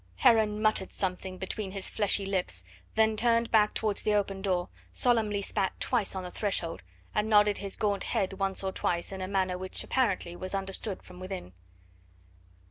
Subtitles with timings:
[0.15, 2.63] Heron muttered something between his fleshy lips,
[2.95, 6.81] then he turned back towards the open door, solemnly spat twice on the threshold,
[7.13, 11.03] and nodded his gaunt head once or twice in a manner which apparently was understood
[11.03, 11.53] from within.